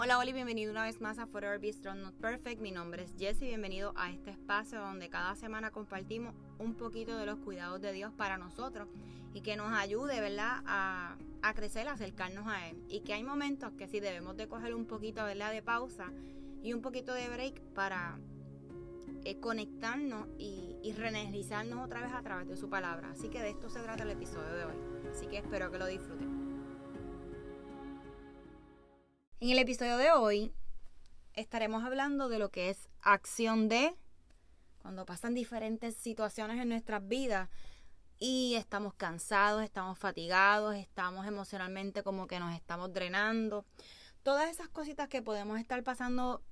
[0.00, 2.60] Hola, hola y bienvenido una vez más a Forever Be Strong Not Perfect.
[2.60, 7.26] Mi nombre es Jesse bienvenido a este espacio donde cada semana compartimos un poquito de
[7.26, 8.86] los cuidados de Dios para nosotros
[9.34, 11.16] y que nos ayude, ¿verdad?, a,
[11.56, 12.80] crecer, a acercarnos a Él.
[12.88, 16.12] Y que hay momentos que sí debemos de coger un poquito, ¿verdad?, de pausa
[16.62, 18.20] y un poquito de break para
[19.24, 23.10] eh, conectarnos y, y reenergizarnos otra vez a través de su palabra.
[23.10, 24.76] Así que de esto se trata el episodio de hoy.
[25.10, 26.37] Así que espero que lo disfruten.
[29.40, 30.52] En el episodio de hoy
[31.34, 33.94] estaremos hablando de lo que es acción de
[34.82, 37.48] cuando pasan diferentes situaciones en nuestras vidas
[38.18, 43.64] y estamos cansados, estamos fatigados, estamos emocionalmente como que nos estamos drenando.
[44.24, 46.42] Todas esas cositas que podemos estar pasando,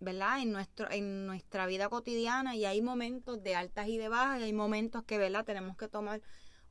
[0.00, 0.40] ¿verdad?
[0.40, 4.42] En, nuestro, en nuestra vida cotidiana y hay momentos de altas y de bajas y
[4.42, 5.44] hay momentos que, ¿verdad?
[5.44, 6.20] Tenemos que tomar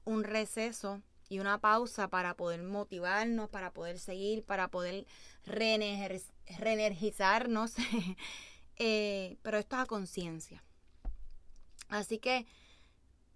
[0.03, 5.05] un receso y una pausa para poder motivarnos, para poder seguir, para poder
[5.45, 7.73] reenergizarnos.
[8.77, 10.64] eh, pero esto es a conciencia.
[11.89, 12.45] Así que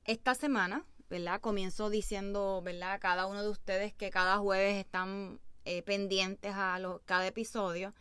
[0.06, 1.42] esta semana, ¿verdad?
[1.42, 2.94] Comienzo diciendo, ¿verdad?
[2.94, 7.94] A cada uno de ustedes que cada jueves están eh, pendientes a cada episodio.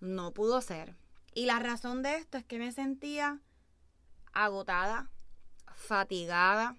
[0.00, 0.94] No pudo ser.
[1.34, 3.40] Y la razón de esto es que me sentía
[4.32, 5.10] agotada,
[5.74, 6.76] fatigada,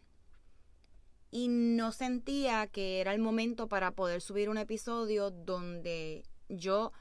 [1.31, 6.91] y no sentía que era el momento para poder subir un episodio donde yo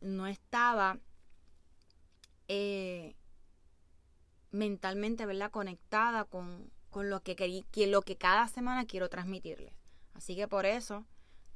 [0.00, 0.98] no estaba
[2.48, 3.16] eh,
[4.50, 5.50] mentalmente ¿verdad?
[5.50, 7.34] conectada con, lo que,
[7.70, 9.74] que lo que cada semana quiero transmitirles.
[10.14, 11.04] Así que por eso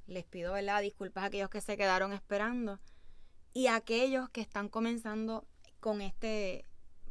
[0.06, 0.82] les pido ¿verdad?
[0.82, 2.80] disculpas a aquellos que se quedaron esperando
[3.52, 5.46] y a aquellos que están comenzando
[5.80, 6.64] con este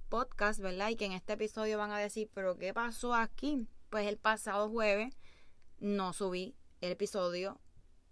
[0.10, 0.90] podcast, ¿verdad?
[0.90, 3.68] Y que en este episodio van a decir, pero ¿qué pasó aquí?
[3.90, 5.16] Pues el pasado jueves
[5.80, 7.60] no subí el episodio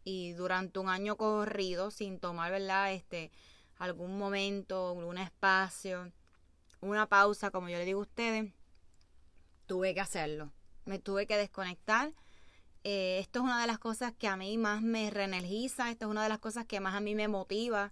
[0.04, 2.94] y durante un año corrido sin tomar, ¿verdad?
[2.94, 3.31] Este,
[3.78, 6.12] algún momento, un espacio,
[6.81, 8.53] una pausa, como yo le digo a ustedes,
[9.66, 10.52] tuve que hacerlo.
[10.85, 12.14] Me tuve que desconectar.
[12.84, 16.12] Eh, esto es una de las cosas que a mí más me reenergiza, esto es
[16.12, 17.91] una de las cosas que más a mí me motiva,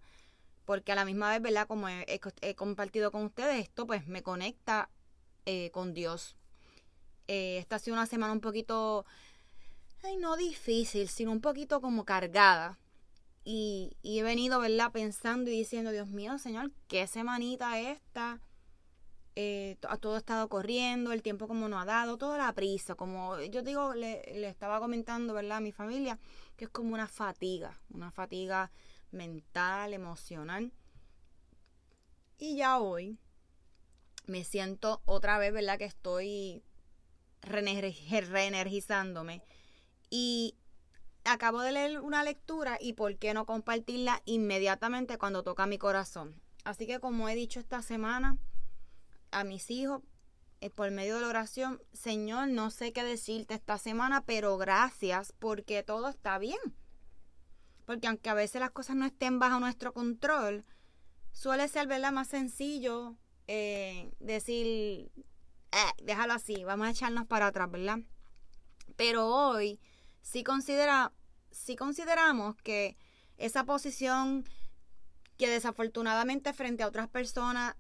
[0.65, 1.67] porque a la misma vez, ¿verdad?
[1.67, 4.89] Como he, compartido con ustedes, esto pues me conecta
[5.45, 6.37] eh, con Dios.
[7.27, 9.05] Eh, esta ha sido una semana un poquito,
[10.03, 12.79] ay, no difícil, sino un poquito como cargada.
[13.45, 14.91] Y, he venido, ¿verdad?
[14.91, 18.39] Pensando y diciendo, Dios mío, Señor, qué semanita esta.
[19.35, 23.39] Eh, todo ha estado corriendo, el tiempo como no ha dado, toda la prisa, como
[23.41, 25.57] yo digo, le, le estaba comentando, ¿verdad?
[25.57, 26.19] A mi familia,
[26.55, 28.71] que es como una fatiga, una fatiga
[29.11, 30.71] mental, emocional.
[32.37, 33.17] Y ya hoy
[34.25, 35.77] me siento otra vez, ¿verdad?
[35.77, 36.63] Que estoy
[37.43, 39.43] reenergizándome.
[40.09, 40.55] Y
[41.25, 46.41] acabo de leer una lectura y por qué no compartirla inmediatamente cuando toca mi corazón.
[46.63, 48.37] Así que como he dicho esta semana
[49.31, 50.01] a mis hijos,
[50.61, 55.33] eh, por medio de la oración, Señor, no sé qué decirte esta semana, pero gracias
[55.39, 56.59] porque todo está bien.
[57.85, 60.63] Porque aunque a veces las cosas no estén bajo nuestro control,
[61.33, 62.13] suele ser, ¿verdad?
[62.13, 63.17] Más sencillo
[63.47, 65.11] eh, decir,
[65.73, 67.99] eh, déjalo así, vamos a echarnos para atrás, ¿verdad?
[68.95, 69.79] Pero hoy
[70.21, 71.11] sí, considera,
[71.77, 72.95] consideramos que
[73.37, 74.45] esa posición
[75.37, 77.75] que desafortunadamente frente a otras personas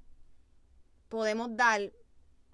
[1.07, 1.93] podemos dar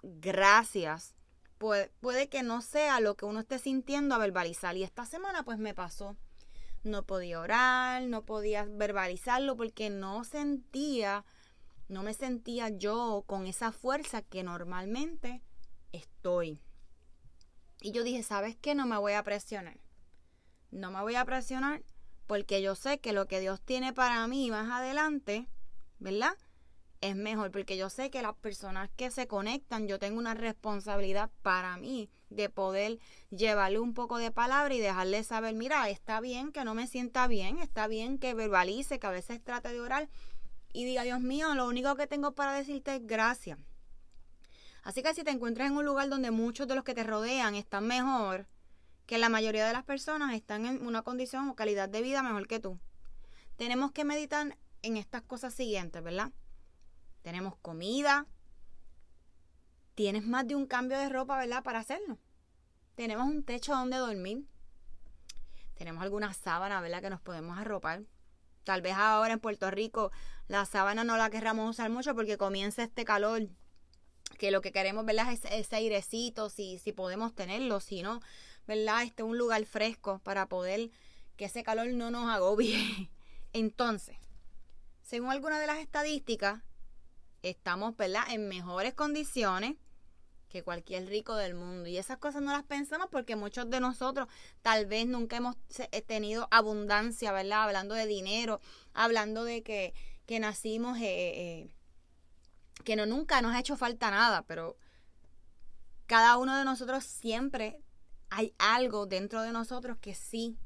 [0.02, 1.14] gracias,
[1.56, 4.76] puede, puede que no sea lo que uno esté sintiendo a verbalizar.
[4.76, 6.16] Y esta semana pues me pasó.
[6.82, 11.24] No podía orar, no podía verbalizarlo porque no sentía
[11.90, 15.42] no me sentía yo con esa fuerza que normalmente
[15.90, 16.62] estoy.
[17.80, 18.76] Y yo dije, ¿sabes qué?
[18.76, 19.80] No me voy a presionar.
[20.70, 21.82] No me voy a presionar
[22.28, 25.48] porque yo sé que lo que Dios tiene para mí más adelante,
[25.98, 26.36] ¿verdad?
[27.00, 31.28] Es mejor porque yo sé que las personas que se conectan, yo tengo una responsabilidad
[31.42, 36.52] para mí de poder llevarle un poco de palabra y dejarle saber, mira, está bien
[36.52, 40.08] que no me sienta bien, está bien que verbalice, que a veces trate de orar,
[40.72, 43.58] y diga, Dios mío, lo único que tengo para decirte es gracias.
[44.82, 47.54] Así que si te encuentras en un lugar donde muchos de los que te rodean
[47.54, 48.46] están mejor,
[49.06, 52.46] que la mayoría de las personas están en una condición o calidad de vida mejor
[52.46, 52.78] que tú,
[53.56, 56.32] tenemos que meditar en estas cosas siguientes, ¿verdad?
[57.22, 58.26] Tenemos comida,
[59.94, 61.62] tienes más de un cambio de ropa, ¿verdad?
[61.62, 62.18] Para hacerlo.
[62.94, 64.46] Tenemos un techo donde dormir.
[65.74, 67.02] Tenemos alguna sábana, ¿verdad?
[67.02, 68.04] Que nos podemos arropar.
[68.64, 70.12] Tal vez ahora en Puerto Rico
[70.48, 73.48] la sábana no la querramos usar mucho porque comienza este calor.
[74.38, 75.32] Que lo que queremos, ¿verdad?
[75.32, 78.20] Es ese airecito, si, si podemos tenerlo, si no,
[78.66, 79.02] ¿verdad?
[79.02, 80.90] Este un lugar fresco para poder
[81.36, 83.10] que ese calor no nos agobie.
[83.52, 84.16] Entonces,
[85.02, 86.62] según algunas de las estadísticas,
[87.42, 89.76] estamos, ¿verdad?, en mejores condiciones
[90.50, 91.88] que cualquier rico del mundo.
[91.88, 94.28] Y esas cosas no las pensamos porque muchos de nosotros
[94.60, 97.62] tal vez nunca hemos eh, tenido abundancia, ¿verdad?
[97.62, 98.60] Hablando de dinero,
[98.92, 99.94] hablando de que,
[100.26, 101.68] que nacimos, eh, eh,
[102.84, 104.76] que no nunca nos ha hecho falta nada, pero
[106.06, 107.80] cada uno de nosotros siempre
[108.28, 110.58] hay algo dentro de nosotros que sí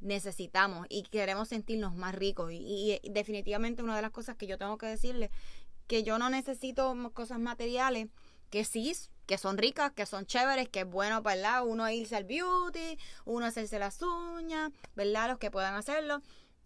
[0.00, 2.52] necesitamos y queremos sentirnos más ricos.
[2.52, 5.30] Y, y definitivamente una de las cosas que yo tengo que decirle,
[5.86, 8.08] que yo no necesito cosas materiales,
[8.50, 8.92] que sí,
[9.26, 11.66] que son ricas, que son chéveres, que es bueno, ¿verdad?
[11.66, 15.28] Uno irse al beauty, uno hacerse las uñas, ¿verdad?
[15.28, 16.22] Los que puedan hacerlo.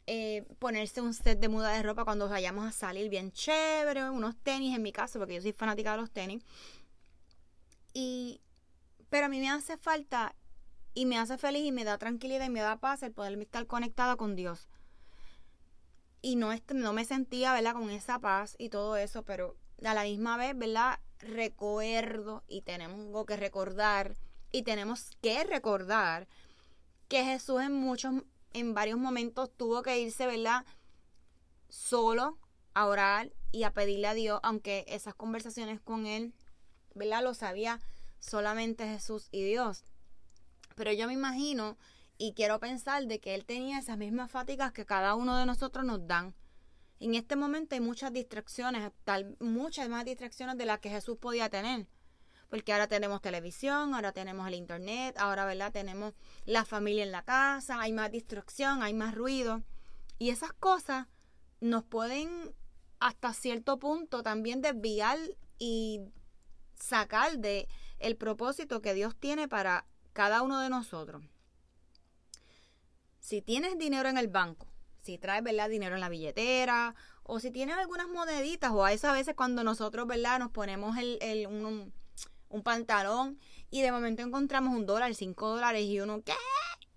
[0.07, 4.37] Eh, ponerse un set de muda de ropa cuando vayamos a salir bien chévere, unos
[4.37, 6.43] tenis en mi caso, porque yo soy fanática de los tenis.
[7.93, 8.41] Y,
[9.09, 10.35] pero a mí me hace falta
[10.95, 13.67] y me hace feliz y me da tranquilidad y me da paz el poder estar
[13.67, 14.69] conectada con Dios.
[16.23, 17.75] Y no, no me sentía, ¿verdad?
[17.75, 20.99] Con esa paz y todo eso, pero a la misma vez, ¿verdad?
[21.21, 24.17] Recuerdo y tenemos que recordar
[24.53, 26.29] y tenemos que recordar
[27.09, 28.23] que Jesús en muchos,
[28.53, 30.65] en varios momentos tuvo que irse, ¿verdad?
[31.69, 32.39] Solo
[32.75, 36.35] a orar y a pedirle a Dios, aunque esas conversaciones con él,
[36.95, 37.23] ¿verdad?
[37.23, 37.81] Lo sabía
[38.19, 39.85] solamente Jesús y Dios.
[40.77, 41.77] Pero yo me imagino
[42.17, 45.85] y quiero pensar de que él tenía esas mismas fatigas que cada uno de nosotros
[45.85, 46.35] nos dan.
[47.01, 51.49] En este momento hay muchas distracciones, tal, muchas más distracciones de las que Jesús podía
[51.49, 51.87] tener.
[52.51, 55.73] Porque ahora tenemos televisión, ahora tenemos el internet, ahora, ¿verdad?
[55.73, 56.13] Tenemos
[56.45, 59.63] la familia en la casa, hay más distracción, hay más ruido.
[60.19, 61.07] Y esas cosas
[61.61, 62.55] nos pueden
[62.99, 65.19] hasta cierto punto también desviar
[65.59, 66.03] y
[66.75, 67.67] sacar de
[67.99, 71.23] el propósito que Dios tiene para cada uno de nosotros.
[73.21, 74.70] Si tienes dinero en el banco,
[75.03, 75.69] si traes, ¿verdad?
[75.69, 80.07] Dinero en la billetera o si tienes algunas moneditas o a esas veces cuando nosotros,
[80.07, 80.39] ¿verdad?
[80.39, 81.93] Nos ponemos el, el un,
[82.49, 83.39] un, pantalón
[83.71, 86.33] y de momento encontramos un dólar, cinco dólares y uno, ¿qué?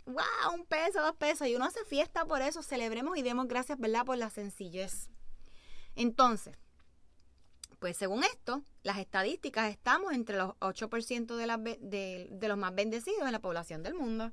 [0.05, 0.55] ¡Wow!
[0.55, 4.05] Un peso, dos pesos y uno hace fiesta por eso, celebremos y demos gracias, ¿verdad?
[4.05, 5.09] Por la sencillez.
[5.95, 6.57] Entonces,
[7.77, 13.25] pues según esto, las estadísticas estamos entre los 8% de, de, de los más bendecidos
[13.27, 14.31] en la población del mundo.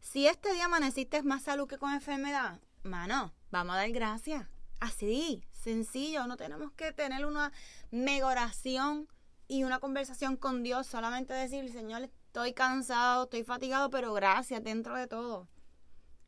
[0.00, 4.46] Si este día amaneciste más salud que con enfermedad, mano, vamos a dar gracias.
[4.80, 7.52] Así, sencillo, no tenemos que tener una
[7.90, 9.08] mega oración
[9.48, 14.96] y una conversación con Dios, solamente decir, Señor, estoy cansado, estoy fatigado, pero gracias dentro
[14.96, 15.48] de todo.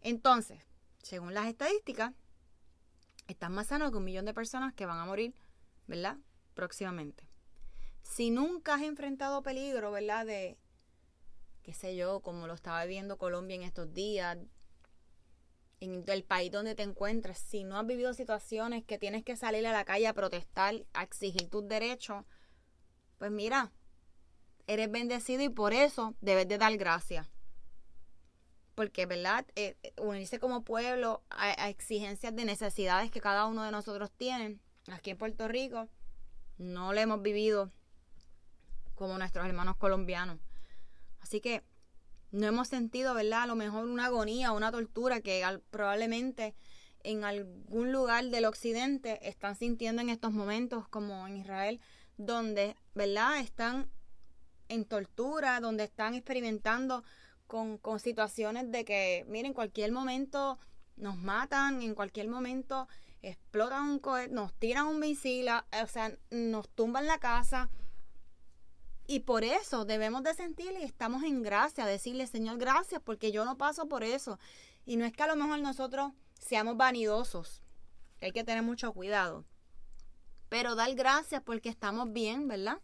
[0.00, 0.58] Entonces,
[1.02, 2.12] según las estadísticas,
[3.28, 5.34] estás más sano que un millón de personas que van a morir,
[5.86, 6.18] ¿verdad?
[6.54, 7.28] Próximamente.
[8.02, 10.26] Si nunca has enfrentado peligro, ¿verdad?
[10.26, 10.58] De,
[11.62, 14.38] qué sé yo, como lo estaba viviendo Colombia en estos días,
[15.80, 19.66] en el país donde te encuentres, si no has vivido situaciones que tienes que salir
[19.66, 22.24] a la calle a protestar, a exigir tus derechos,
[23.18, 23.72] pues mira,
[24.66, 27.28] eres bendecido y por eso debes de dar gracias.
[28.74, 29.46] Porque, ¿verdad?
[29.56, 34.58] Eh, eh, unirse como pueblo a, exigencias de necesidades que cada uno de nosotros tiene,
[34.90, 35.88] aquí en Puerto Rico,
[36.58, 37.72] no lo hemos vivido
[38.94, 40.38] como nuestros hermanos colombianos.
[41.20, 41.62] Así que
[42.32, 43.42] no hemos sentido, ¿verdad?
[43.42, 46.54] A lo mejor una agonía, una tortura que probablemente
[47.02, 51.80] en algún lugar del occidente están sintiendo en estos momentos, como en Israel,
[52.16, 53.40] donde, ¿verdad?
[53.40, 53.90] Están
[54.68, 57.02] en tortura, donde están experimentando
[57.46, 60.58] con, con situaciones de que, miren, en cualquier momento
[60.96, 62.86] nos matan, en cualquier momento
[63.22, 67.70] explotan un cohete, nos tiran un misil, o sea, nos tumban la casa,
[69.10, 73.44] y por eso debemos de sentir y estamos en gracia, decirle, Señor, gracias, porque yo
[73.44, 74.38] no paso por eso.
[74.86, 77.60] Y no es que a lo mejor nosotros seamos vanidosos,
[78.20, 79.44] hay que tener mucho cuidado.
[80.48, 82.78] Pero dar gracias porque estamos bien, ¿verdad?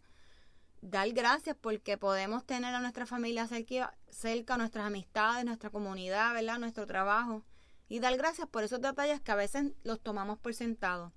[0.81, 6.59] Dar gracias porque podemos tener a nuestra familia cerca, cerca, nuestras amistades, nuestra comunidad, ¿verdad?
[6.59, 7.45] Nuestro trabajo.
[7.87, 11.13] Y dar gracias por esos detalles que a veces los tomamos por sentado.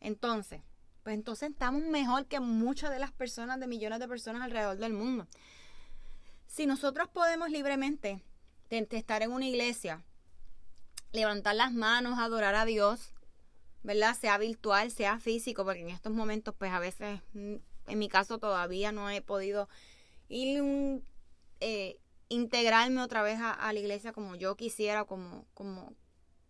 [0.00, 0.62] Entonces,
[1.02, 4.92] pues entonces estamos mejor que muchas de las personas, de millones de personas alrededor del
[4.92, 5.26] mundo.
[6.46, 8.22] Si nosotros podemos libremente
[8.70, 10.02] estar en una iglesia,
[11.12, 13.12] levantar las manos, adorar a Dios,
[13.82, 14.16] ¿verdad?
[14.18, 18.38] Sea virtual, sea físico, porque en estos momentos, pues a veces, mm, en mi caso
[18.38, 19.68] todavía no he podido
[20.28, 21.02] ir
[21.60, 25.94] eh, integrarme otra vez a, a, la iglesia como yo quisiera, como, como,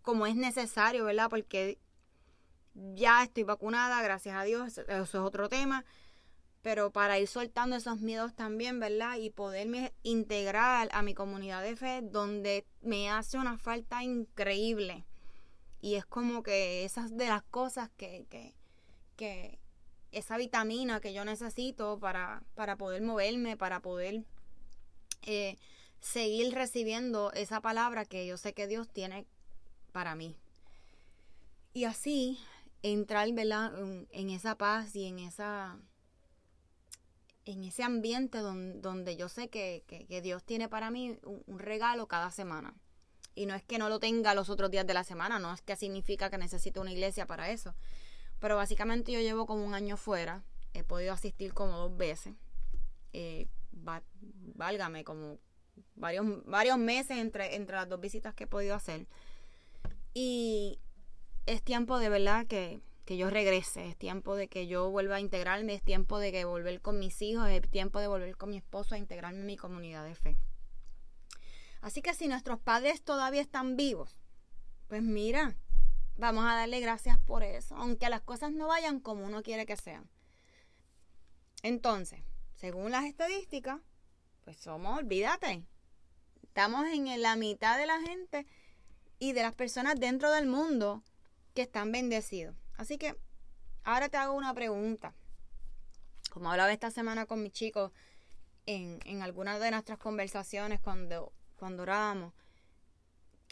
[0.02, 1.30] como es necesario, ¿verdad?
[1.30, 1.78] Porque
[2.94, 5.84] ya estoy vacunada, gracias a Dios, eso es otro tema.
[6.62, 9.16] Pero para ir soltando esos miedos también, ¿verdad?
[9.16, 15.04] Y poderme integrar a mi comunidad de fe, donde me hace una falta increíble
[15.80, 18.54] Y es como que esas de las cosas que, que,
[19.16, 19.58] que
[20.10, 24.24] esa vitamina que yo necesito para, para poder moverme, para poder
[25.22, 25.56] eh,
[26.00, 29.26] seguir recibiendo esa palabra que yo sé que Dios tiene
[29.92, 30.36] para mí.
[31.72, 32.38] Y así
[32.82, 35.78] entrar En, esa paz y en esa
[37.44, 39.82] en ese ambiente donde, yo sé que,
[40.22, 42.74] Dios tiene para mí un, regalo cada semana.
[43.34, 45.62] Y no es que no lo tenga los otros días de la semana, no es
[45.62, 47.74] que significa que necesito una iglesia para eso.
[48.38, 50.44] Pero básicamente yo llevo como un año fuera,
[50.74, 52.34] he podido asistir como dos veces.
[53.14, 53.48] Eh,
[54.54, 55.38] válgame, como
[55.94, 59.06] varios, varios meses entre, entre las dos visitas que he podido hacer.
[60.12, 60.80] Y
[61.48, 65.20] es tiempo de verdad que, que yo regrese, es tiempo de que yo vuelva a
[65.20, 68.58] integrarme, es tiempo de que volver con mis hijos, es tiempo de volver con mi
[68.58, 70.36] esposo a integrarme en mi comunidad de fe.
[71.80, 74.18] Así que si nuestros padres todavía están vivos,
[74.88, 75.56] pues mira,
[76.16, 79.76] vamos a darle gracias por eso, aunque las cosas no vayan como uno quiere que
[79.76, 80.10] sean.
[81.62, 82.20] Entonces,
[82.56, 83.80] según las estadísticas,
[84.44, 85.64] pues somos, olvídate,
[86.42, 88.46] estamos en la mitad de la gente
[89.18, 91.02] y de las personas dentro del mundo
[91.58, 92.54] que están bendecidos.
[92.76, 93.16] Así que
[93.82, 95.12] ahora te hago una pregunta.
[96.30, 97.90] Como hablaba esta semana con mis chicos
[98.66, 102.32] en, en algunas de nuestras conversaciones cuando, cuando orábamos,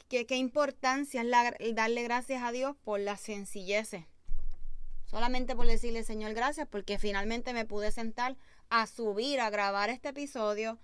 [0.09, 1.21] ¿qué, qué importancia
[1.59, 3.97] es darle gracias a Dios por la sencillez.
[5.07, 8.37] Solamente por decirle, Señor, gracias, porque finalmente me pude sentar
[8.71, 10.79] a subir, a grabar este episodio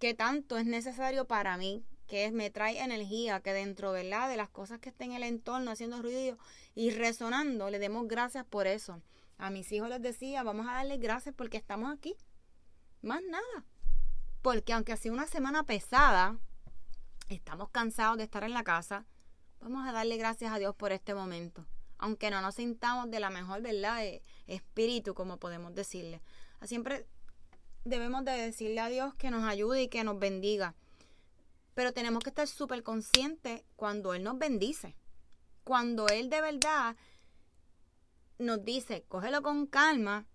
[0.00, 4.28] que tanto es necesario para mí, que me trae energía, que dentro ¿verdad?
[4.28, 6.36] de las cosas que estén en el entorno haciendo ruido
[6.74, 9.00] y resonando, le demos gracias por eso.
[9.38, 12.14] A mis hijos les decía, vamos a darles gracias porque estamos aquí.
[13.00, 13.64] Más nada.
[14.42, 16.38] Porque aunque ha sido una semana pesada,
[17.30, 19.06] estamos cansados de estar en la casa,
[19.60, 21.64] vamos a darle gracias a Dios por este momento.
[21.96, 24.00] Aunque no nos sintamos de la mejor, ¿verdad?
[24.00, 26.20] De espíritu, como podemos decirle.
[26.64, 27.06] Siempre
[27.86, 30.74] debemos de decirle a Dios que nos ayude y que nos bendiga.
[31.74, 34.96] Pero tenemos que estar súper conscientes cuando Él nos bendice.
[35.64, 36.96] Cuando Él de verdad
[38.38, 40.26] nos dice, cógelo con calma,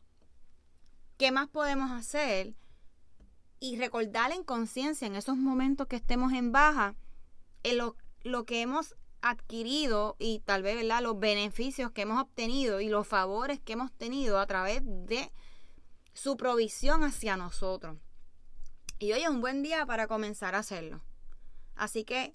[1.18, 2.56] ¿qué más podemos hacer?
[3.60, 6.96] Y recordar en conciencia en esos momentos que estemos en baja,
[7.64, 11.02] en lo, lo que hemos adquirido y tal vez ¿verdad?
[11.02, 15.32] los beneficios que hemos obtenido y los favores que hemos tenido a través de
[16.14, 17.98] su provisión hacia nosotros.
[19.00, 21.02] Y hoy es un buen día para comenzar a hacerlo.
[21.78, 22.34] Así que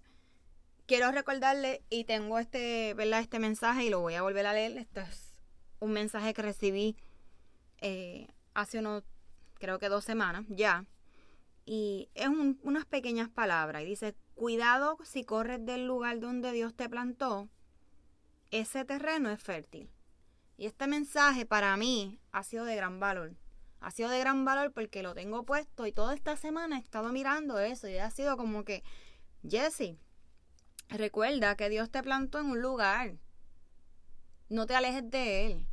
[0.87, 3.21] quiero recordarle y tengo este, ¿verdad?
[3.21, 4.79] este mensaje y lo voy a volver a leer.
[4.79, 5.41] Este es
[5.81, 6.97] un mensaje que recibí
[7.81, 9.03] eh, hace unos,
[9.59, 10.87] creo que dos semanas ya.
[11.65, 12.29] Y es
[12.63, 13.83] unas pequeñas palabras.
[13.83, 17.49] Y dice, cuidado si corres del lugar donde Dios te plantó,
[18.51, 19.91] ese terreno es fértil.
[20.57, 23.35] Y este mensaje para mí ha sido de gran valor
[23.83, 27.13] ha sido de gran valor porque lo tengo puesto y toda esta semana he estado
[27.13, 28.85] mirando eso y ha sido como que,
[29.49, 29.97] Jesse,
[30.89, 33.17] recuerda que Dios te plantó en un lugar.
[34.49, 35.69] No te alejes de Él.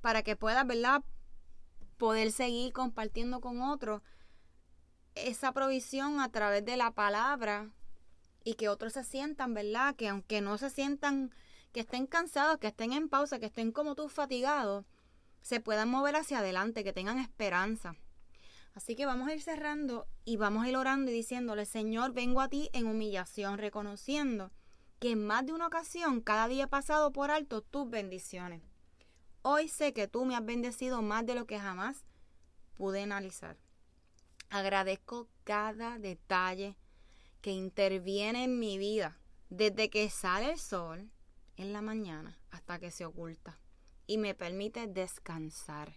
[0.00, 1.02] Para que puedas, ¿verdad?
[1.96, 4.02] Poder seguir compartiendo con otros
[5.14, 7.70] esa provisión a través de la palabra
[8.44, 9.96] y que otros se sientan, ¿verdad?
[9.96, 11.32] Que aunque no se sientan,
[11.72, 14.84] que estén cansados, que estén en pausa, que estén como tú fatigados,
[15.42, 17.96] se puedan mover hacia adelante, que tengan esperanza.
[18.76, 22.42] Así que vamos a ir cerrando y vamos a ir orando y diciéndole, Señor, vengo
[22.42, 24.52] a ti en humillación, reconociendo
[24.98, 28.62] que en más de una ocasión cada día he pasado por alto tus bendiciones.
[29.40, 32.04] Hoy sé que tú me has bendecido más de lo que jamás
[32.74, 33.56] pude analizar.
[34.50, 36.76] Agradezco cada detalle
[37.40, 39.18] que interviene en mi vida,
[39.48, 41.10] desde que sale el sol
[41.56, 43.58] en la mañana hasta que se oculta
[44.06, 45.94] y me permite descansar.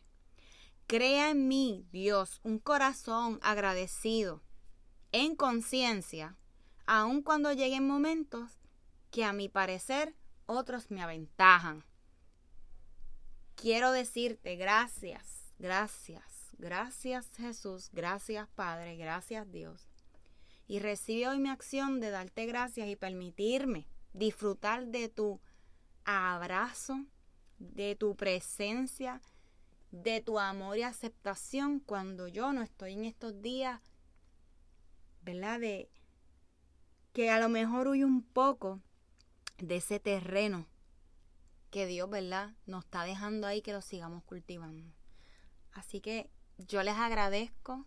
[0.89, 4.41] Crea en mí, Dios, un corazón agradecido,
[5.11, 6.35] en conciencia,
[6.87, 8.57] aun cuando lleguen momentos
[9.11, 10.15] que a mi parecer
[10.47, 11.85] otros me aventajan.
[13.53, 16.23] Quiero decirte gracias, gracias,
[16.57, 19.87] gracias Jesús, gracias Padre, gracias Dios.
[20.65, 25.39] Y recibe hoy mi acción de darte gracias y permitirme disfrutar de tu
[26.03, 27.05] abrazo,
[27.59, 29.21] de tu presencia,
[29.91, 33.81] de tu amor y aceptación cuando yo no estoy en estos días,
[35.21, 35.59] ¿verdad?
[35.59, 35.89] De
[37.13, 38.81] que a lo mejor huye un poco
[39.57, 40.67] de ese terreno
[41.71, 42.53] que Dios, ¿verdad?
[42.65, 44.91] Nos está dejando ahí que lo sigamos cultivando.
[45.71, 47.85] Así que yo les agradezco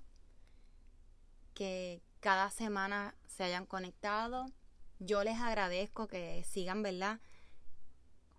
[1.54, 4.46] que cada semana se hayan conectado,
[5.04, 7.18] Yo les agradezco que sigan, ¿verdad?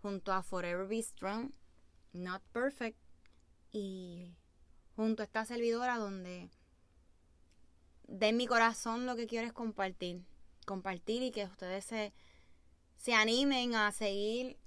[0.01, 1.51] Junto a Forever Be Strong,
[2.13, 3.02] Not Perfect
[3.73, 4.37] y
[4.95, 6.49] junto a esta servidora donde
[8.07, 10.23] de mi corazón lo que quiero es compartir,
[10.65, 12.13] compartir y que ustedes se,
[12.95, 14.57] se animen a seguir,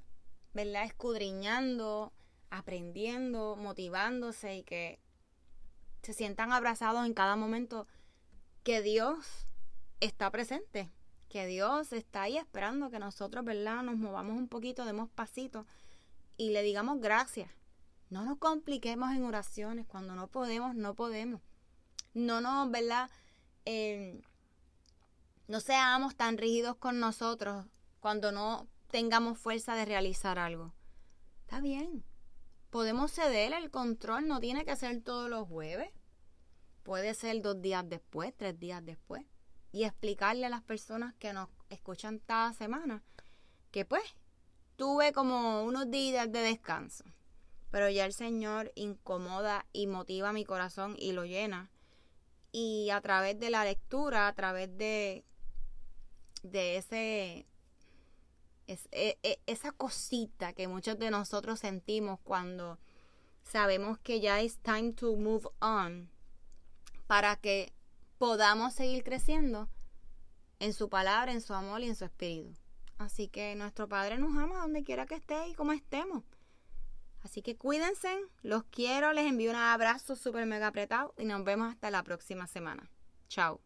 [0.53, 0.85] ¿verdad?
[0.85, 2.13] Escudriñando,
[2.51, 4.99] aprendiendo, motivándose y que
[6.03, 7.87] se sientan abrazados en cada momento
[8.65, 9.47] que Dios
[10.01, 10.91] está presente,
[11.29, 13.83] que Dios está ahí esperando que nosotros, ¿verdad?
[13.83, 15.67] Nos movamos un poquito, demos pasitos
[16.37, 17.51] y le digamos gracias.
[18.11, 19.87] No nos compliquemos en oraciones.
[19.87, 21.41] Cuando no podemos, no podemos.
[22.15, 23.11] No nos, ¿verdad?
[23.65, 24.23] Eh,
[25.49, 27.67] no seamos tan rígidos con nosotros
[28.01, 30.73] cuando no tengamos fuerza de realizar algo.
[31.43, 32.05] Está bien.
[32.71, 35.91] Podemos ceder el control, no tiene que ser todos los jueves.
[36.83, 39.25] Puede ser dos días después, tres días después.
[39.73, 43.03] Y explicarle a las personas que nos escuchan cada semana
[43.71, 44.03] que pues
[44.77, 47.05] tuve como unos días de descanso.
[47.71, 51.71] Pero ya el Señor incomoda y motiva mi corazón y lo llena.
[52.53, 55.25] Y a través de la lectura, a través de,
[56.43, 57.47] de ese,
[58.67, 62.79] e, e, esa cosita que muchos de nosotros sentimos cuando
[63.43, 66.11] sabemos que ya es time to move on
[67.07, 67.73] para que
[68.19, 69.69] podamos seguir creciendo
[70.59, 72.55] en su palabra, en su amor y en su espíritu.
[72.99, 76.25] Así que nuestro Padre nos ama donde quiera que esté y como estemos.
[77.27, 81.69] Así que cuídense, los quiero, les envío un abrazo súper mega apretado y nos vemos
[81.69, 82.89] hasta la próxima semana.
[83.29, 83.66] Chao.